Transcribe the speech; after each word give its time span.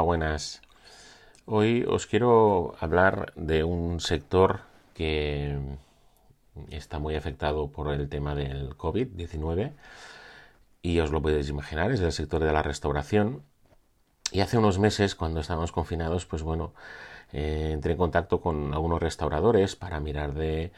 Hola, 0.00 0.06
buenas. 0.06 0.62
Hoy 1.44 1.84
os 1.86 2.06
quiero 2.06 2.74
hablar 2.80 3.34
de 3.36 3.64
un 3.64 4.00
sector 4.00 4.60
que 4.94 5.58
está 6.70 6.98
muy 6.98 7.16
afectado 7.16 7.68
por 7.68 7.92
el 7.92 8.08
tema 8.08 8.34
del 8.34 8.78
COVID-19 8.78 9.74
y 10.80 11.00
os 11.00 11.10
lo 11.10 11.20
podéis 11.20 11.50
imaginar, 11.50 11.92
es 11.92 12.00
el 12.00 12.12
sector 12.12 12.42
de 12.42 12.50
la 12.50 12.62
restauración. 12.62 13.42
Y 14.32 14.40
hace 14.40 14.56
unos 14.56 14.78
meses, 14.78 15.14
cuando 15.14 15.40
estábamos 15.40 15.70
confinados, 15.70 16.24
pues 16.24 16.42
bueno, 16.42 16.72
eh, 17.34 17.68
entré 17.74 17.92
en 17.92 17.98
contacto 17.98 18.40
con 18.40 18.72
algunos 18.72 19.02
restauradores 19.02 19.76
para 19.76 20.00
mirar 20.00 20.32
de 20.32 20.72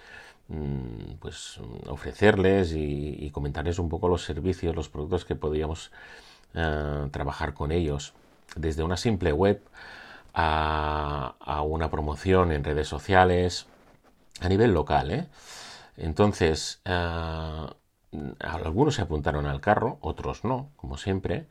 mm, 0.49 1.19
pues 1.21 1.61
ofrecerles 1.87 2.73
y, 2.75 3.31
comentarles 3.31 3.79
un 3.79 3.89
poco 3.89 4.09
los 4.09 4.25
servicios, 4.25 4.75
los 4.75 4.89
productos 4.89 5.25
que 5.25 5.37
podíamos 5.37 5.93
eh, 6.55 7.09
trabajar 7.13 7.55
con 7.55 7.71
ellos. 7.71 8.15
Desde 8.57 8.83
una 8.83 8.97
simple 8.97 9.33
web 9.33 9.63
a, 10.35 11.63
una 11.65 11.91
promoción 11.91 12.53
en 12.53 12.65
redes 12.65 12.89
sociales 12.89 13.67
a 14.41 14.49
nivel 14.49 14.73
local. 14.73 15.11
¿eh? 15.11 15.27
Entonces, 15.97 16.81
algunos 18.41 18.95
se 18.95 19.03
apuntaron 19.03 19.47
al 19.47 19.61
carro, 19.61 19.99
otros 20.01 20.45
no, 20.45 20.71
como 20.77 20.97
siempre. 20.97 21.47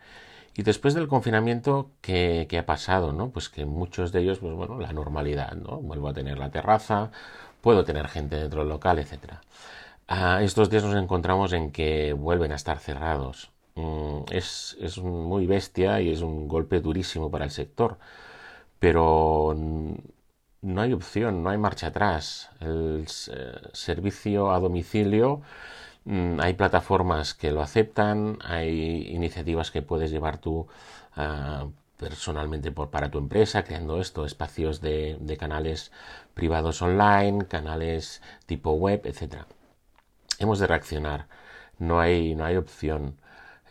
Y 0.53 0.63
después 0.63 0.93
del 0.93 1.07
confinamiento, 1.07 1.91
¿qué, 2.01 2.47
ha 2.59 2.65
pasado? 2.65 3.13
¿no? 3.13 3.29
Pues 3.29 3.49
que 3.49 3.65
muchos 3.65 4.11
de 4.11 4.21
ellos, 4.21 4.39
pues 4.39 4.53
bueno, 4.53 4.79
la 4.79 4.91
normalidad, 4.91 5.53
¿no? 5.53 5.77
Vuelvo 5.77 6.09
a 6.09 6.13
tener 6.13 6.37
la 6.37 6.51
terraza, 6.51 7.11
puedo 7.61 7.85
tener 7.85 8.07
gente 8.09 8.35
dentro 8.35 8.61
del 8.61 8.70
local, 8.70 8.99
etc. 8.99 9.35
Ah, 10.07 10.41
estos 10.43 10.70
días 10.70 10.83
nos 10.83 10.95
encontramos 10.95 11.53
en 11.53 11.71
que 11.71 12.13
vuelven 12.13 12.51
a 12.51 12.55
estar 12.55 12.79
cerrados. 12.79 13.51
Mm, 13.75 14.23
es, 14.31 14.77
es, 14.81 14.98
muy 14.99 15.48
bestia 15.48 16.02
y 16.02 16.12
es 16.12 16.21
un 16.21 16.48
golpe 16.48 16.81
durísimo 16.81 17.31
para 17.31 17.45
el 17.45 17.52
sector. 17.52 17.98
Pero 18.79 19.55
no 20.62 20.81
hay 20.81 20.93
opción, 20.93 21.43
no 21.43 21.49
hay 21.49 21.57
marcha 21.57 21.87
atrás. 21.87 22.49
El 22.60 23.05
eh, 23.32 23.70
servicio 23.73 24.51
a 24.51 24.60
domicilio 24.60 25.41
Mm, 26.05 26.40
hay 26.40 26.54
plataformas 26.55 27.34
que 27.34 27.51
lo 27.51 27.62
aceptan, 27.62 28.40
hay 28.43 29.07
iniciativas 29.10 29.70
que 29.71 29.82
puedes 29.84 30.10
llevar 30.12 30.40
tú 30.40 30.67
ah, 31.15 31.67
personalmente 31.98 32.71
por, 32.71 32.90
para 32.90 33.12
tu 33.12 33.20
empresa, 33.20 33.63
creando 33.63 34.01
esto, 34.01 34.26
espacios 34.26 34.82
de, 34.82 35.38
canales 35.40 35.91
privados 36.34 36.82
online, 36.82 37.45
canales 37.48 38.21
tipo 38.48 38.71
web, 38.73 39.01
etc. 39.05 39.45
Hemos 40.40 40.60
de 40.60 40.67
reaccionar, 40.67 41.27
no 41.79 41.99
hay, 41.99 42.35
no 42.35 42.45
hay 42.45 42.57
opción. 42.57 43.15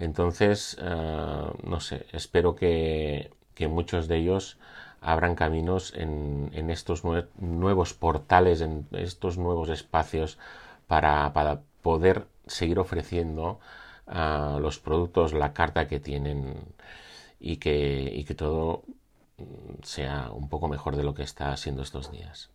Entonces, 0.00 0.78
ah, 0.82 1.52
no 1.62 1.80
sé, 1.80 2.06
espero 2.12 2.56
que, 2.56 3.30
muchos 3.68 4.08
de 4.08 4.16
ellos 4.16 4.58
abran 5.02 5.34
caminos 5.34 5.92
en, 5.94 6.70
estos 6.70 7.02
nuevos 7.38 7.92
portales, 7.94 8.62
en 8.62 8.86
estos 8.92 9.36
nuevos 9.36 9.68
espacios 9.68 10.38
para, 10.86 11.32
para 11.34 11.60
poder 11.82 12.26
seguir 12.46 12.78
ofreciendo 12.78 13.60
ah, 14.06 14.58
los 14.60 14.78
productos, 14.78 15.34
la 15.34 15.52
carta 15.52 15.88
que 15.88 16.00
tienen 16.00 16.56
y 17.38 17.58
que, 17.58 18.10
y 18.14 18.24
que 18.24 18.34
todo 18.34 18.82
sea 19.82 20.30
un 20.32 20.48
poco 20.48 20.68
mejor 20.68 20.96
de 20.96 21.04
lo 21.04 21.14
que 21.14 21.22
está 21.22 21.56
siendo 21.56 21.82
estos 21.82 22.10
días. 22.10 22.50